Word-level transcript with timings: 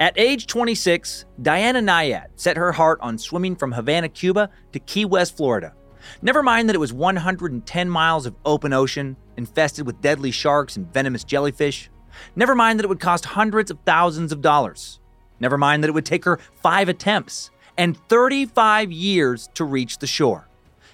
At 0.00 0.18
age 0.18 0.46
26, 0.46 1.26
Diana 1.42 1.80
Nyad 1.80 2.28
set 2.34 2.56
her 2.56 2.72
heart 2.72 2.98
on 3.02 3.18
swimming 3.18 3.54
from 3.54 3.72
Havana, 3.72 4.08
Cuba 4.08 4.48
to 4.72 4.78
Key 4.78 5.04
West, 5.04 5.36
Florida. 5.36 5.74
Never 6.22 6.42
mind 6.42 6.70
that 6.70 6.74
it 6.74 6.78
was 6.78 6.90
110 6.90 7.90
miles 7.90 8.24
of 8.24 8.34
open 8.46 8.72
ocean, 8.72 9.14
infested 9.36 9.84
with 9.84 10.00
deadly 10.00 10.30
sharks 10.30 10.78
and 10.78 10.90
venomous 10.90 11.22
jellyfish. 11.22 11.90
Never 12.34 12.54
mind 12.54 12.78
that 12.78 12.84
it 12.84 12.88
would 12.88 12.98
cost 12.98 13.26
hundreds 13.26 13.70
of 13.70 13.78
thousands 13.84 14.32
of 14.32 14.40
dollars. 14.40 15.00
Never 15.38 15.58
mind 15.58 15.82
that 15.82 15.88
it 15.88 15.94
would 15.94 16.06
take 16.06 16.24
her 16.24 16.38
five 16.62 16.88
attempts 16.88 17.50
and 17.76 17.94
35 18.08 18.90
years 18.90 19.50
to 19.52 19.64
reach 19.64 19.98
the 19.98 20.06
shore. 20.06 20.48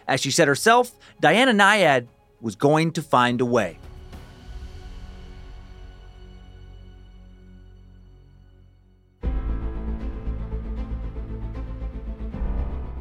As 0.09 0.21
she 0.21 0.33
said 0.33 0.49
herself, 0.49 0.91
Diana 1.21 1.53
Nyad 1.53 2.09
was 2.41 2.57
going 2.57 2.91
to 2.95 3.03
find 3.03 3.41
a 3.41 3.47
way. 3.47 3.79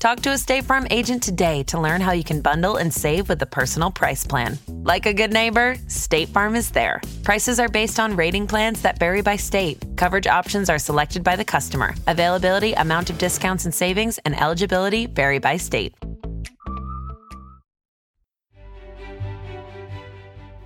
Talk 0.00 0.20
to 0.20 0.30
a 0.30 0.38
State 0.38 0.64
Farm 0.64 0.86
agent 0.90 1.22
today 1.22 1.62
to 1.64 1.78
learn 1.78 2.00
how 2.00 2.12
you 2.12 2.24
can 2.24 2.40
bundle 2.40 2.76
and 2.76 2.90
save 2.90 3.28
with 3.28 3.38
the 3.38 3.44
Personal 3.44 3.90
Price 3.90 4.24
Plan. 4.24 4.58
Like 4.66 5.04
a 5.04 5.12
good 5.12 5.30
neighbor, 5.30 5.76
State 5.88 6.30
Farm 6.30 6.56
is 6.56 6.70
there. 6.70 7.02
Prices 7.22 7.60
are 7.60 7.68
based 7.68 8.00
on 8.00 8.16
rating 8.16 8.46
plans 8.46 8.80
that 8.80 8.98
vary 8.98 9.20
by 9.20 9.36
state. 9.36 9.84
Coverage 9.98 10.26
options 10.26 10.70
are 10.70 10.78
selected 10.78 11.22
by 11.22 11.36
the 11.36 11.44
customer. 11.44 11.94
Availability, 12.06 12.72
amount 12.72 13.10
of 13.10 13.18
discounts 13.18 13.66
and 13.66 13.74
savings, 13.74 14.16
and 14.24 14.34
eligibility 14.40 15.04
vary 15.04 15.38
by 15.38 15.58
state. 15.58 15.94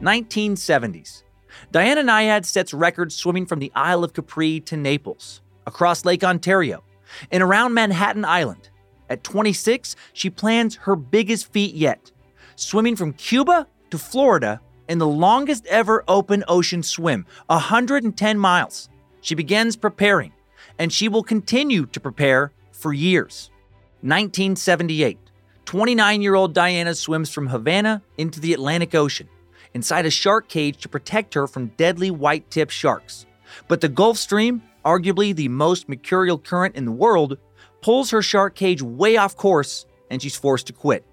1970s. 0.00 1.24
Diana 1.72 2.04
Nyad 2.04 2.44
sets 2.44 2.72
records 2.72 3.16
swimming 3.16 3.46
from 3.46 3.58
the 3.58 3.72
Isle 3.74 4.04
of 4.04 4.12
Capri 4.12 4.60
to 4.60 4.76
Naples, 4.76 5.42
across 5.66 6.04
Lake 6.04 6.22
Ontario, 6.22 6.84
and 7.32 7.42
around 7.42 7.74
Manhattan 7.74 8.24
Island. 8.24 8.68
At 9.14 9.22
26, 9.22 9.94
she 10.12 10.28
plans 10.28 10.74
her 10.74 10.96
biggest 10.96 11.52
feat 11.52 11.76
yet, 11.76 12.10
swimming 12.56 12.96
from 12.96 13.12
Cuba 13.12 13.68
to 13.90 13.96
Florida 13.96 14.60
in 14.88 14.98
the 14.98 15.06
longest 15.06 15.64
ever 15.66 16.02
open 16.08 16.42
ocean 16.48 16.82
swim, 16.82 17.24
110 17.46 18.36
miles. 18.36 18.88
She 19.20 19.36
begins 19.36 19.76
preparing, 19.76 20.32
and 20.80 20.92
she 20.92 21.08
will 21.08 21.22
continue 21.22 21.86
to 21.86 22.00
prepare 22.00 22.50
for 22.72 22.92
years. 22.92 23.52
1978. 24.00 25.16
29 25.64 26.20
year 26.20 26.34
old 26.34 26.52
Diana 26.52 26.92
swims 26.96 27.30
from 27.30 27.46
Havana 27.46 28.02
into 28.18 28.40
the 28.40 28.52
Atlantic 28.52 28.96
Ocean 28.96 29.28
inside 29.74 30.06
a 30.06 30.10
shark 30.10 30.48
cage 30.48 30.78
to 30.78 30.88
protect 30.88 31.34
her 31.34 31.46
from 31.46 31.68
deadly 31.76 32.10
white 32.10 32.50
tip 32.50 32.70
sharks. 32.70 33.26
But 33.68 33.80
the 33.80 33.88
Gulf 33.88 34.18
Stream, 34.18 34.60
arguably 34.84 35.32
the 35.32 35.46
most 35.50 35.88
mercurial 35.88 36.36
current 36.36 36.74
in 36.74 36.84
the 36.84 36.90
world, 36.90 37.38
pulls 37.84 38.12
her 38.12 38.22
shark 38.22 38.54
cage 38.54 38.80
way 38.80 39.18
off 39.18 39.36
course 39.36 39.84
and 40.10 40.22
she's 40.22 40.34
forced 40.34 40.66
to 40.68 40.72
quit. 40.72 41.04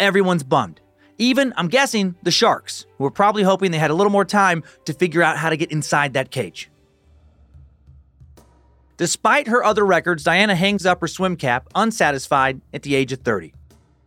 Everyone's 0.00 0.42
bummed. 0.42 0.80
Even, 1.16 1.54
I'm 1.56 1.68
guessing, 1.68 2.16
the 2.24 2.32
sharks, 2.32 2.86
who 2.96 3.04
were 3.04 3.12
probably 3.12 3.44
hoping 3.44 3.70
they 3.70 3.78
had 3.78 3.92
a 3.92 3.94
little 3.94 4.10
more 4.10 4.24
time 4.24 4.64
to 4.86 4.92
figure 4.92 5.22
out 5.22 5.36
how 5.36 5.48
to 5.48 5.56
get 5.56 5.70
inside 5.70 6.14
that 6.14 6.32
cage. 6.32 6.70
Despite 8.96 9.46
her 9.46 9.62
other 9.62 9.86
records, 9.86 10.24
Diana 10.24 10.56
hangs 10.56 10.84
up 10.84 11.00
her 11.00 11.06
swim 11.06 11.36
cap 11.36 11.68
unsatisfied 11.76 12.62
at 12.74 12.82
the 12.82 12.96
age 12.96 13.12
of 13.12 13.20
30. 13.20 13.54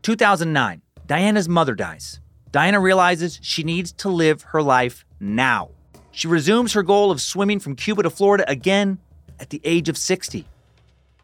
2009, 0.02 0.82
Diana's 1.08 1.48
mother 1.48 1.76
dies. 1.76 2.20
Diana 2.52 2.82
realizes 2.82 3.40
she 3.42 3.64
needs 3.64 3.94
to 3.94 4.10
live 4.10 4.42
her 4.42 4.62
life 4.62 5.06
now. 5.22 5.70
She 6.12 6.28
resumes 6.28 6.74
her 6.74 6.84
goal 6.84 7.10
of 7.10 7.22
swimming 7.22 7.62
from 7.62 7.78
Cuba 7.78 8.04
to 8.04 8.10
Florida 8.10 8.44
again 8.50 9.00
at 9.40 9.50
the 9.50 9.62
age 9.64 9.88
of 9.88 9.98
60. 9.98 10.46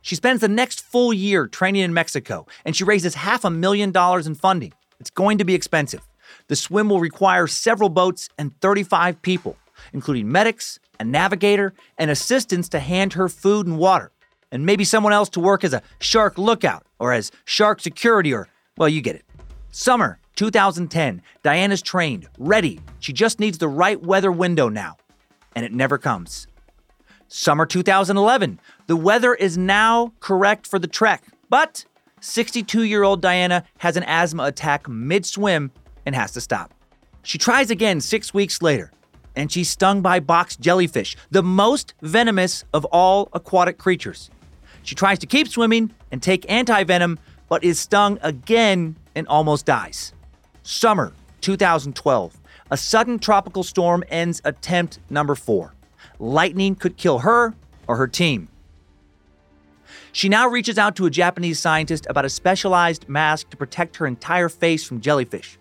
She 0.08 0.16
spends 0.16 0.40
the 0.40 0.48
next 0.48 0.80
full 0.80 1.12
year 1.12 1.48
training 1.48 1.82
in 1.82 1.94
Mexico, 1.94 2.48
and 2.64 2.74
she 2.74 2.86
raises 2.86 3.14
half 3.14 3.44
a 3.44 3.50
million 3.50 3.92
dollars 3.92 4.26
in 4.26 4.36
funding. 4.36 4.72
It's 5.02 5.10
going 5.10 5.38
to 5.40 5.44
be 5.44 5.54
expensive. 5.54 6.00
The 6.48 6.56
swim 6.56 6.88
will 6.88 7.02
require 7.02 7.46
several 7.46 7.90
boats 7.90 8.30
and 8.38 8.58
35 8.62 9.22
people, 9.22 9.58
including 9.92 10.32
medics, 10.32 10.80
a 10.98 11.04
navigator, 11.04 11.74
and 11.98 12.10
assistants 12.10 12.70
to 12.70 12.80
hand 12.80 13.14
her 13.14 13.28
food 13.28 13.68
and 13.68 13.78
water, 13.78 14.14
and 14.50 14.66
maybe 14.66 14.86
someone 14.86 15.12
else 15.12 15.28
to 15.32 15.42
work 15.42 15.66
as 15.66 15.74
a 15.74 15.84
shark 16.00 16.38
lookout 16.38 16.86
or 17.00 17.12
as 17.12 17.30
shark 17.44 17.82
security 17.82 18.34
or, 18.34 18.48
well, 18.78 18.88
you 18.88 19.02
get 19.02 19.18
it. 19.18 19.26
Summer 19.72 20.20
2010, 20.38 21.22
Diana's 21.44 21.82
trained, 21.82 22.30
ready. 22.40 22.80
She 23.02 23.12
just 23.12 23.42
needs 23.42 23.58
the 23.58 23.68
right 23.68 24.02
weather 24.02 24.32
window 24.32 24.70
now. 24.70 24.96
And 25.54 25.66
it 25.66 25.74
never 25.74 25.98
comes. 25.98 26.48
Summer 27.30 27.66
2011, 27.66 28.58
the 28.88 28.96
weather 28.96 29.36
is 29.36 29.58
now 29.58 30.14
correct 30.22 30.66
for 30.66 30.80
the 30.80 30.88
trek, 30.88 31.24
but 31.50 31.86
62 32.22 32.84
year 32.84 33.04
old 33.04 33.22
Diana 33.22 33.64
has 33.80 33.98
an 33.98 34.04
asthma 34.04 34.44
attack 34.44 34.88
mid 34.88 35.26
swim 35.26 35.72
and 36.06 36.16
has 36.16 36.32
to 36.32 36.42
stop. 36.42 36.74
She 37.24 37.38
tries 37.38 37.70
again 37.70 38.00
six 38.00 38.34
weeks 38.34 38.62
later, 38.62 38.92
and 39.36 39.52
she's 39.52 39.70
stung 39.70 40.02
by 40.02 40.22
box 40.22 40.56
jellyfish, 40.56 41.18
the 41.30 41.44
most 41.44 41.94
venomous 42.02 42.64
of 42.74 42.86
all 42.86 43.28
aquatic 43.34 43.78
creatures. 43.78 44.30
She 44.84 44.96
tries 44.96 45.20
to 45.20 45.28
keep 45.28 45.50
swimming 45.50 45.94
and 46.14 46.24
take 46.24 46.50
anti 46.50 46.86
venom, 46.86 47.20
but 47.50 47.66
is 47.66 47.80
stung 47.80 48.18
again 48.22 48.96
and 49.16 49.28
almost 49.28 49.66
dies. 49.66 50.14
Summer 50.64 51.12
2012. 51.42 52.38
A 52.72 52.78
sudden 52.78 53.20
tropical 53.20 53.64
storm 53.64 54.04
ends 54.10 54.42
attempt 54.46 55.00
number 55.10 55.36
four. 55.36 55.74
Lightning 56.20 56.76
could 56.76 56.96
kill 56.96 57.20
her 57.20 57.54
or 57.88 57.98
her 57.98 58.08
team. 58.08 58.48
She 60.12 60.30
now 60.30 60.48
reaches 60.48 60.78
out 60.78 60.96
to 60.96 61.06
a 61.06 61.10
Japanese 61.10 61.60
scientist 61.60 62.08
about 62.10 62.26
a 62.26 62.30
specialized 62.30 63.08
mask 63.08 63.50
to 63.50 63.58
protect 63.58 63.98
her 63.98 64.08
entire 64.08 64.50
face 64.50 64.84
from 64.84 65.02
jellyfish. 65.02 65.58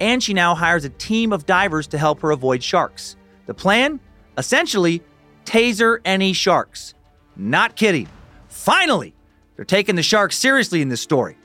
And 0.00 0.22
she 0.22 0.34
now 0.34 0.54
hires 0.54 0.84
a 0.84 0.90
team 0.90 1.32
of 1.32 1.46
divers 1.46 1.86
to 1.88 1.98
help 1.98 2.20
her 2.20 2.30
avoid 2.30 2.62
sharks. 2.62 3.16
The 3.46 3.54
plan? 3.54 4.00
Essentially, 4.36 5.02
taser 5.44 5.98
any 6.04 6.32
sharks. 6.32 6.94
Not 7.36 7.76
kidding. 7.76 8.08
Finally, 8.48 9.14
they're 9.56 9.64
taking 9.64 9.96
the 9.96 10.02
sharks 10.02 10.36
seriously 10.36 10.82
in 10.82 10.88
this 10.88 11.00
story. 11.00 11.36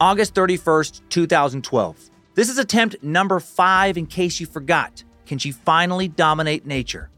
August 0.00 0.34
31st, 0.34 1.02
2012. 1.08 2.10
This 2.34 2.48
is 2.48 2.58
attempt 2.58 3.02
number 3.02 3.40
five 3.40 3.98
in 3.98 4.06
case 4.06 4.38
you 4.38 4.46
forgot. 4.46 5.02
Can 5.26 5.38
she 5.38 5.50
finally 5.50 6.08
dominate 6.08 6.64
nature? 6.64 7.10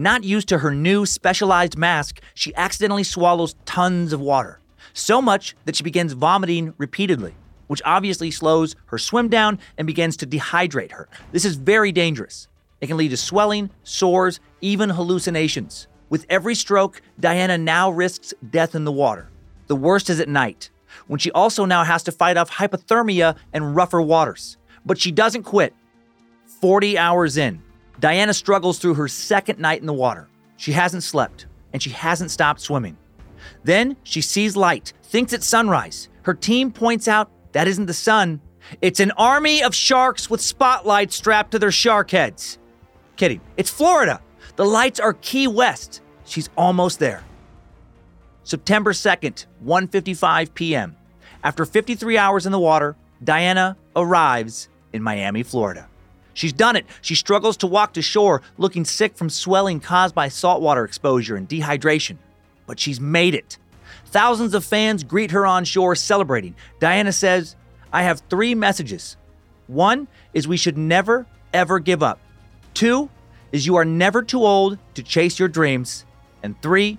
Not 0.00 0.24
used 0.24 0.48
to 0.48 0.56
her 0.60 0.74
new 0.74 1.04
specialized 1.04 1.76
mask, 1.76 2.22
she 2.32 2.54
accidentally 2.54 3.04
swallows 3.04 3.54
tons 3.66 4.14
of 4.14 4.20
water. 4.22 4.58
So 4.94 5.20
much 5.20 5.54
that 5.66 5.76
she 5.76 5.84
begins 5.84 6.14
vomiting 6.14 6.72
repeatedly, 6.78 7.34
which 7.66 7.82
obviously 7.84 8.30
slows 8.30 8.76
her 8.86 8.96
swim 8.96 9.28
down 9.28 9.58
and 9.76 9.86
begins 9.86 10.16
to 10.16 10.26
dehydrate 10.26 10.92
her. 10.92 11.06
This 11.32 11.44
is 11.44 11.56
very 11.56 11.92
dangerous. 11.92 12.48
It 12.80 12.86
can 12.86 12.96
lead 12.96 13.10
to 13.10 13.18
swelling, 13.18 13.68
sores, 13.82 14.40
even 14.62 14.88
hallucinations. 14.88 15.86
With 16.08 16.24
every 16.30 16.54
stroke, 16.54 17.02
Diana 17.20 17.58
now 17.58 17.90
risks 17.90 18.32
death 18.48 18.74
in 18.74 18.84
the 18.86 18.92
water. 18.92 19.28
The 19.66 19.76
worst 19.76 20.08
is 20.08 20.18
at 20.18 20.30
night, 20.30 20.70
when 21.08 21.18
she 21.18 21.30
also 21.32 21.66
now 21.66 21.84
has 21.84 22.02
to 22.04 22.12
fight 22.12 22.38
off 22.38 22.50
hypothermia 22.50 23.36
and 23.52 23.76
rougher 23.76 24.00
waters. 24.00 24.56
But 24.86 24.96
she 24.96 25.12
doesn't 25.12 25.42
quit. 25.42 25.74
40 26.62 26.96
hours 26.96 27.36
in, 27.36 27.62
Diana 28.00 28.34
struggles 28.34 28.78
through 28.78 28.94
her 28.94 29.08
second 29.08 29.58
night 29.58 29.80
in 29.80 29.86
the 29.86 29.92
water. 29.92 30.28
She 30.56 30.72
hasn't 30.72 31.02
slept, 31.02 31.46
and 31.72 31.82
she 31.82 31.90
hasn't 31.90 32.30
stopped 32.30 32.60
swimming. 32.60 32.96
Then 33.62 33.96
she 34.02 34.20
sees 34.20 34.56
light, 34.56 34.92
thinks 35.02 35.32
it's 35.32 35.46
sunrise. 35.46 36.08
Her 36.22 36.34
team 36.34 36.72
points 36.72 37.06
out 37.06 37.30
that 37.52 37.68
isn't 37.68 37.86
the 37.86 37.94
sun, 37.94 38.40
it's 38.80 39.00
an 39.00 39.10
army 39.12 39.62
of 39.62 39.74
sharks 39.74 40.30
with 40.30 40.40
spotlights 40.40 41.16
strapped 41.16 41.50
to 41.52 41.58
their 41.58 41.72
shark 41.72 42.10
heads. 42.10 42.58
Kidding. 43.16 43.40
It's 43.56 43.70
Florida. 43.70 44.20
The 44.56 44.64
lights 44.64 45.00
are 45.00 45.14
Key 45.14 45.48
West. 45.48 46.02
She's 46.24 46.48
almost 46.56 46.98
there. 46.98 47.22
September 48.44 48.92
2nd, 48.92 49.46
1:55 49.64 50.54
p.m. 50.54 50.96
After 51.42 51.64
53 51.64 52.18
hours 52.18 52.46
in 52.46 52.52
the 52.52 52.58
water, 52.58 52.96
Diana 53.22 53.76
arrives 53.94 54.68
in 54.92 55.02
Miami, 55.02 55.42
Florida. 55.42 55.89
She's 56.34 56.52
done 56.52 56.76
it. 56.76 56.86
She 57.00 57.14
struggles 57.14 57.56
to 57.58 57.66
walk 57.66 57.94
to 57.94 58.02
shore, 58.02 58.42
looking 58.56 58.84
sick 58.84 59.16
from 59.16 59.30
swelling 59.30 59.80
caused 59.80 60.14
by 60.14 60.28
saltwater 60.28 60.84
exposure 60.84 61.36
and 61.36 61.48
dehydration. 61.48 62.16
But 62.66 62.78
she's 62.78 63.00
made 63.00 63.34
it. 63.34 63.58
Thousands 64.06 64.54
of 64.54 64.64
fans 64.64 65.04
greet 65.04 65.30
her 65.32 65.46
on 65.46 65.64
shore 65.64 65.94
celebrating. 65.94 66.54
Diana 66.78 67.12
says, 67.12 67.56
I 67.92 68.02
have 68.02 68.22
three 68.30 68.54
messages. 68.54 69.16
One 69.66 70.08
is 70.32 70.48
we 70.48 70.56
should 70.56 70.78
never, 70.78 71.26
ever 71.52 71.78
give 71.78 72.02
up. 72.02 72.18
Two 72.74 73.10
is 73.52 73.66
you 73.66 73.76
are 73.76 73.84
never 73.84 74.22
too 74.22 74.44
old 74.44 74.78
to 74.94 75.02
chase 75.02 75.38
your 75.38 75.48
dreams. 75.48 76.04
And 76.42 76.60
three, 76.62 76.98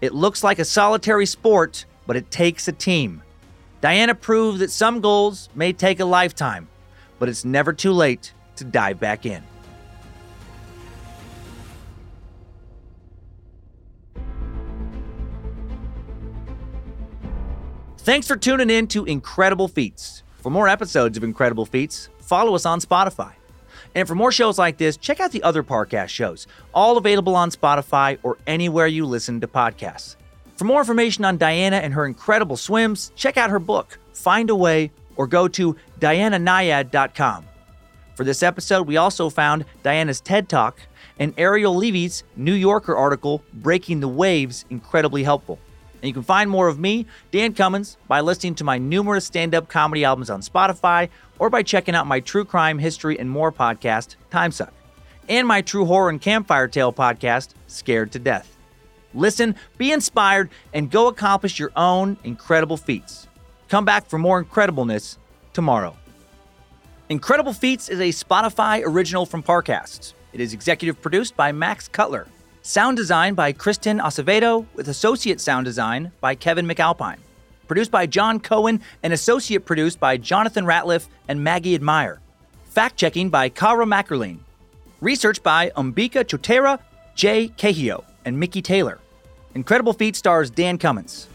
it 0.00 0.14
looks 0.14 0.44
like 0.44 0.58
a 0.58 0.64
solitary 0.64 1.26
sport, 1.26 1.84
but 2.06 2.16
it 2.16 2.30
takes 2.30 2.66
a 2.66 2.72
team. 2.72 3.22
Diana 3.80 4.14
proved 4.14 4.58
that 4.58 4.70
some 4.70 5.00
goals 5.00 5.48
may 5.54 5.72
take 5.72 6.00
a 6.00 6.04
lifetime, 6.04 6.68
but 7.18 7.28
it's 7.28 7.44
never 7.44 7.72
too 7.72 7.92
late 7.92 8.32
to 8.56 8.64
dive 8.64 9.00
back 9.00 9.26
in. 9.26 9.42
Thanks 17.98 18.26
for 18.26 18.36
tuning 18.36 18.68
in 18.68 18.88
to 18.88 19.04
Incredible 19.04 19.68
Feats. 19.68 20.24
For 20.40 20.50
more 20.50 20.68
episodes 20.68 21.16
of 21.16 21.22
Incredible 21.22 21.64
Feats, 21.64 22.08
follow 22.18 22.56
us 22.56 22.66
on 22.66 22.80
Spotify. 22.80 23.32
And 23.94 24.08
for 24.08 24.16
more 24.16 24.32
shows 24.32 24.58
like 24.58 24.76
this, 24.76 24.96
check 24.96 25.20
out 25.20 25.30
the 25.30 25.42
other 25.44 25.62
Parcast 25.62 26.08
shows, 26.08 26.48
all 26.74 26.96
available 26.96 27.36
on 27.36 27.50
Spotify 27.50 28.18
or 28.24 28.38
anywhere 28.48 28.88
you 28.88 29.06
listen 29.06 29.40
to 29.40 29.46
podcasts. 29.46 30.16
For 30.56 30.64
more 30.64 30.80
information 30.80 31.24
on 31.24 31.36
Diana 31.36 31.76
and 31.76 31.94
her 31.94 32.04
incredible 32.04 32.56
swims, 32.56 33.12
check 33.14 33.36
out 33.36 33.50
her 33.50 33.60
book, 33.60 33.98
Find 34.14 34.50
a 34.50 34.56
Way, 34.56 34.90
or 35.14 35.28
go 35.28 35.46
to 35.48 35.76
diananyad.com. 36.00 37.44
For 38.14 38.24
this 38.24 38.42
episode, 38.42 38.86
we 38.86 38.96
also 38.96 39.30
found 39.30 39.64
Diana's 39.82 40.20
TED 40.20 40.48
Talk 40.48 40.80
and 41.18 41.34
Ariel 41.38 41.74
Levy's 41.74 42.24
New 42.36 42.52
Yorker 42.52 42.94
article, 42.94 43.42
Breaking 43.54 44.00
the 44.00 44.08
Waves, 44.08 44.64
incredibly 44.70 45.22
helpful. 45.22 45.58
And 46.02 46.08
you 46.08 46.12
can 46.12 46.22
find 46.22 46.50
more 46.50 46.68
of 46.68 46.78
me, 46.78 47.06
Dan 47.30 47.54
Cummins, 47.54 47.96
by 48.08 48.20
listening 48.20 48.56
to 48.56 48.64
my 48.64 48.76
numerous 48.76 49.24
stand 49.24 49.54
up 49.54 49.68
comedy 49.68 50.04
albums 50.04 50.30
on 50.30 50.42
Spotify 50.42 51.08
or 51.38 51.48
by 51.48 51.62
checking 51.62 51.94
out 51.94 52.06
my 52.06 52.20
true 52.20 52.44
crime, 52.44 52.78
history, 52.78 53.18
and 53.18 53.30
more 53.30 53.52
podcast, 53.52 54.16
Timesuck, 54.30 54.72
and 55.28 55.46
my 55.46 55.62
true 55.62 55.84
horror 55.84 56.10
and 56.10 56.20
campfire 56.20 56.68
tale 56.68 56.92
podcast, 56.92 57.50
Scared 57.68 58.12
to 58.12 58.18
Death. 58.18 58.56
Listen, 59.14 59.54
be 59.78 59.92
inspired, 59.92 60.50
and 60.72 60.90
go 60.90 61.06
accomplish 61.06 61.58
your 61.58 61.70
own 61.76 62.16
incredible 62.24 62.76
feats. 62.76 63.28
Come 63.68 63.84
back 63.84 64.06
for 64.06 64.18
more 64.18 64.42
incredibleness 64.42 65.18
tomorrow. 65.52 65.96
Incredible 67.12 67.52
Feats 67.52 67.90
is 67.90 68.00
a 68.00 68.08
Spotify 68.08 68.82
original 68.86 69.26
from 69.26 69.42
Parcast. 69.42 70.14
It 70.32 70.40
is 70.40 70.54
executive 70.54 71.02
produced 71.02 71.36
by 71.36 71.52
Max 71.52 71.86
Cutler. 71.86 72.26
Sound 72.62 72.96
design 72.96 73.34
by 73.34 73.52
Kristen 73.52 73.98
Acevedo, 73.98 74.64
with 74.72 74.88
associate 74.88 75.38
sound 75.38 75.66
design 75.66 76.10
by 76.22 76.34
Kevin 76.34 76.66
McAlpine. 76.66 77.18
Produced 77.68 77.90
by 77.90 78.06
John 78.06 78.40
Cohen 78.40 78.80
and 79.02 79.12
associate 79.12 79.66
produced 79.66 80.00
by 80.00 80.16
Jonathan 80.16 80.64
Ratliff 80.64 81.06
and 81.28 81.44
Maggie 81.44 81.74
Admire. 81.74 82.22
Fact 82.70 82.96
checking 82.96 83.28
by 83.28 83.50
Kara 83.50 83.84
Mackerlin. 83.84 84.38
Research 85.02 85.42
by 85.42 85.68
Umbika 85.76 86.24
Chotera, 86.24 86.78
Jay 87.14 87.48
Cahio, 87.58 88.04
and 88.24 88.40
Mickey 88.40 88.62
Taylor. 88.62 89.00
Incredible 89.54 89.92
Feat 89.92 90.16
stars 90.16 90.48
Dan 90.48 90.78
Cummins. 90.78 91.28